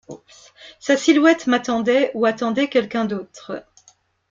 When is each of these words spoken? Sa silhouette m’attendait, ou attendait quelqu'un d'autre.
Sa 0.79 0.97
silhouette 0.97 1.45
m’attendait, 1.45 2.09
ou 2.15 2.25
attendait 2.25 2.69
quelqu'un 2.69 3.05
d'autre. 3.05 3.63